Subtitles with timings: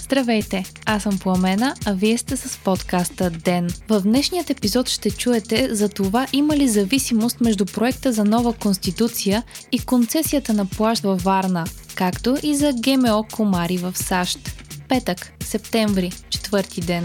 [0.00, 3.68] Здравейте, аз съм Пламена, а вие сте с подкаста ДЕН.
[3.88, 9.42] В днешният епизод ще чуете за това има ли зависимост между проекта за нова конституция
[9.72, 14.38] и концесията на плащ във Варна, както и за ГМО комари в САЩ.
[14.88, 17.04] Петък, септември, четвърти ден.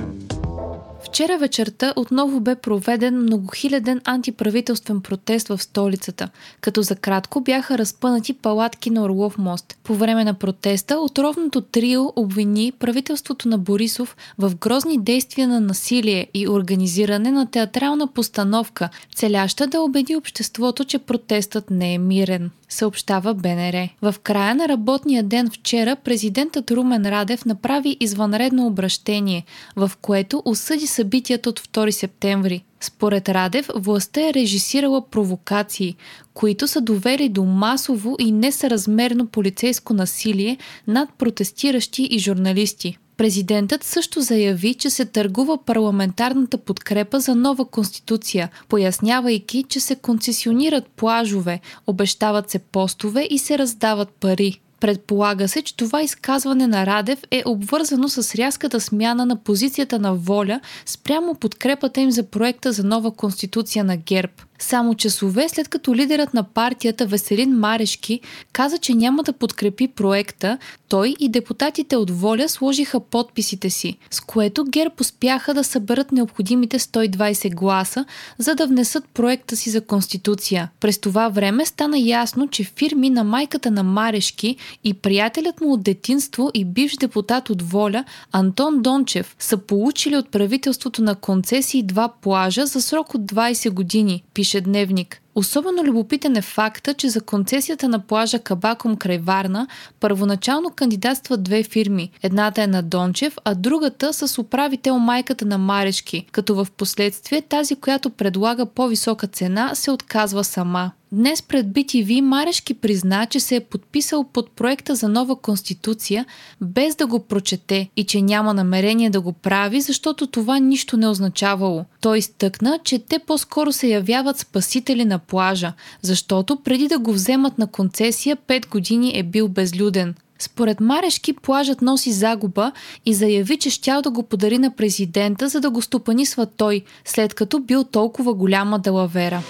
[1.11, 6.29] Вчера вечерта отново бе проведен многохиляден антиправителствен протест в столицата,
[6.61, 9.77] като за кратко бяха разпънати палатки на Орлов мост.
[9.83, 16.27] По време на протеста отровното трио обвини правителството на Борисов в грозни действия на насилие
[16.33, 23.33] и организиране на театрална постановка, целяща да убеди обществото, че протестът не е мирен съобщава
[23.33, 23.89] БНР.
[24.01, 30.87] В края на работния ден вчера президентът Румен Радев направи извънредно обращение, в което осъди
[31.01, 32.63] събитията от 2 септември.
[32.79, 35.95] Според Радев, властта е режисирала провокации,
[36.33, 40.57] които са довели до масово и несъразмерно полицейско насилие
[40.87, 42.97] над протестиращи и журналисти.
[43.17, 50.87] Президентът също заяви, че се търгува парламентарната подкрепа за нова конституция, пояснявайки, че се концесионират
[50.87, 54.59] плажове, обещават се постове и се раздават пари.
[54.81, 60.15] Предполага се, че това изказване на Радев е обвързано с рязката смяна на позицията на
[60.15, 65.95] воля спрямо подкрепата им за проекта за нова конституция на ГЕРБ– само часове след като
[65.95, 68.19] лидерът на партията Веселин Марешки
[68.53, 70.57] каза, че няма да подкрепи проекта,
[70.89, 76.79] той и депутатите от Воля сложиха подписите си, с което ГЕРБ успяха да съберат необходимите
[76.79, 78.05] 120 гласа,
[78.37, 80.69] за да внесат проекта си за Конституция.
[80.79, 85.83] През това време стана ясно, че фирми на майката на Марешки и приятелят му от
[85.83, 92.09] детинство и бивш депутат от Воля Антон Дончев са получили от правителството на концесии два
[92.21, 95.21] плажа за срок от 20 години, пише пише Дневник.
[95.35, 99.67] Особено любопитен е факта, че за концесията на плажа Кабаком край Варна
[99.99, 102.11] първоначално кандидатстват две фирми.
[102.23, 107.75] Едната е на Дончев, а другата с управител майката на Марешки, като в последствие тази,
[107.75, 110.91] която предлага по-висока цена, се отказва сама.
[111.13, 116.25] Днес пред BTV Марешки призна, че се е подписал под проекта за нова конституция,
[116.61, 121.07] без да го прочете и че няма намерение да го прави, защото това нищо не
[121.07, 121.85] означавало.
[122.01, 127.57] Той изтъкна, че те по-скоро се явяват спасители на плажа, защото преди да го вземат
[127.57, 130.15] на концесия 5 години е бил безлюден.
[130.39, 132.71] Според Марешки плажът носи загуба
[133.05, 137.33] и заяви, че щял да го подари на президента, за да го стопанисва той, след
[137.33, 139.43] като бил толкова голяма далавера.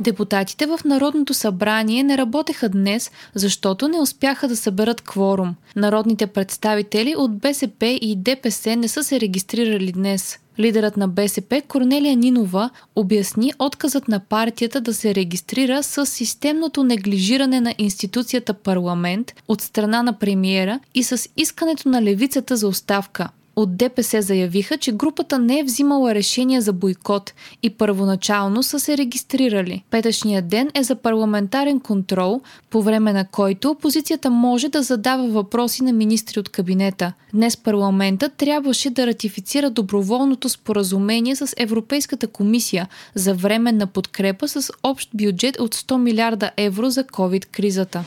[0.00, 5.54] Депутатите в Народното събрание не работеха днес, защото не успяха да съберат кворум.
[5.76, 10.38] Народните представители от БСП и ДПС не са се регистрирали днес.
[10.58, 17.60] Лидерът на БСП Корнелия Нинова обясни отказът на партията да се регистрира с системното неглижиране
[17.60, 23.28] на институцията парламент от страна на премиера и с искането на левицата за оставка–
[23.62, 27.32] от ДПС заявиха, че групата не е взимала решение за бойкот
[27.62, 29.84] и първоначално са се регистрирали.
[29.90, 32.40] Петъчният ден е за парламентарен контрол,
[32.70, 37.12] по време на който опозицията може да задава въпроси на министри от кабинета.
[37.34, 45.10] Днес парламентът трябваше да ратифицира доброволното споразумение с Европейската комисия за временна подкрепа с общ
[45.14, 48.04] бюджет от 100 милиарда евро за COVID-кризата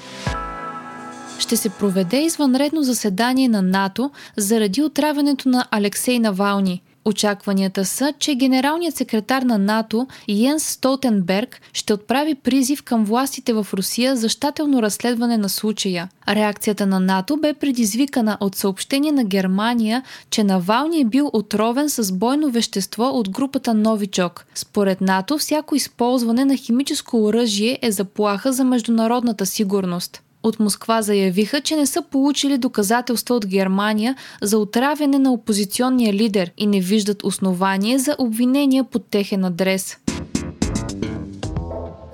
[1.43, 6.81] ще се проведе извънредно заседание на НАТО заради отравянето на Алексей Навални.
[7.05, 13.67] Очакванията са, че генералният секретар на НАТО Йенс Столтенберг ще отправи призив към властите в
[13.73, 16.09] Русия за щателно разследване на случая.
[16.29, 22.11] Реакцията на НАТО бе предизвикана от съобщение на Германия, че Навални е бил отровен с
[22.11, 24.45] бойно вещество от групата Новичок.
[24.55, 31.61] Според НАТО, всяко използване на химическо оръжие е заплаха за международната сигурност от Москва заявиха,
[31.61, 37.23] че не са получили доказателства от Германия за отравяне на опозиционния лидер и не виждат
[37.23, 39.97] основание за обвинения под техен адрес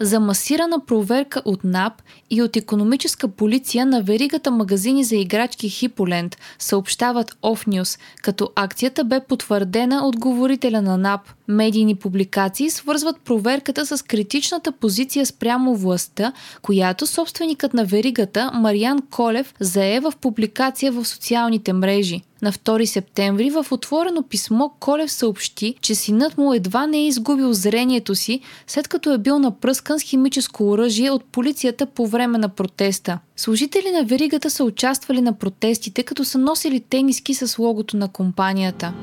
[0.02, 1.94] за масирана проверка от НАП
[2.30, 9.20] и от економическа полиция на веригата магазини за играчки Хиполент, съобщават Off като акцията бе
[9.20, 11.22] потвърдена от говорителя на НАП.
[11.48, 19.54] Медийни публикации свързват проверката с критичната позиция спрямо властта, която собственикът на веригата Мариан Колев
[19.60, 22.22] зае в публикация в социалните мрежи.
[22.42, 27.54] На 2 септември в отворено писмо Колев съобщи, че синът му едва не е изгубил
[27.54, 32.50] зрението си, след като е бил напръскан с химическо оръжие от полицията по време на
[32.50, 33.20] протеста.
[33.36, 38.94] Служители на веригата са участвали на протестите, като са носили тениски с логото на компанията.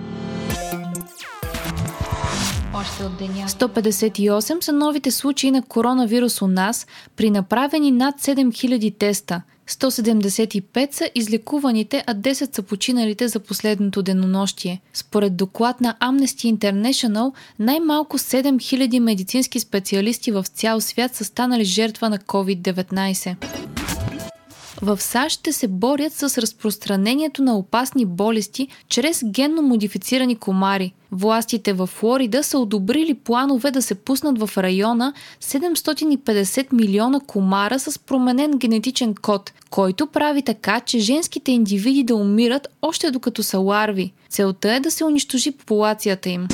[2.75, 3.49] Още от деня.
[3.49, 6.87] 158 са новите случаи на коронавирус у нас
[7.17, 9.43] при направени над 7000 теста.
[9.69, 14.81] 175 са излекуваните, а 10 са починалите за последното денонощие.
[14.95, 22.11] Според доклад на Amnesty International, най-малко 7000 медицински специалисти в цял свят са станали жертва
[22.11, 23.56] на COVID-19
[24.82, 30.93] в САЩ ще се борят с разпространението на опасни болести чрез генно модифицирани комари.
[31.12, 35.12] Властите в Флорида са одобрили планове да се пуснат в района
[35.43, 42.69] 750 милиона комара с променен генетичен код, който прави така, че женските индивиди да умират
[42.82, 44.12] още докато са ларви.
[44.29, 46.49] Целта е да се унищожи популацията им.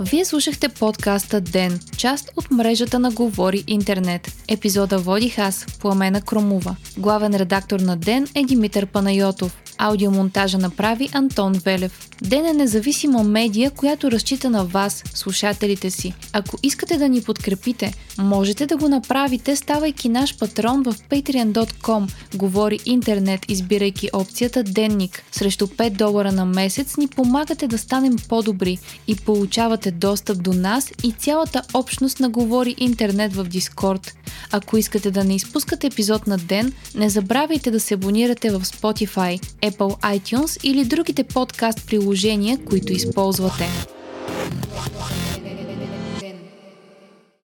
[0.00, 4.32] Вие слушахте подкаста Ден, част от мрежата на Говори Интернет.
[4.48, 6.76] Епизода водих аз, Пламена Кромова.
[6.98, 9.62] Главен редактор на Ден е Димитър Панайотов.
[9.78, 12.08] Аудиомонтажа направи Антон Велев.
[12.22, 16.14] Ден е независима медия, която разчита на вас, слушателите си.
[16.32, 22.08] Ако искате да ни подкрепите, можете да го направите, ставайки наш патрон в patreon.com.
[22.34, 25.22] Говори интернет, избирайки опцията Денник.
[25.32, 30.92] Срещу 5 долара на месец ни помагате да станем по-добри и получавате достъп до нас
[31.02, 34.14] и цялата общност на Говори интернет в Дискорд.
[34.50, 39.40] Ако искате да не изпускате епизод на ден, не забравяйте да се абонирате в Spotify,
[39.70, 43.68] Apple iTunes или другите подкаст приложения, които използвате.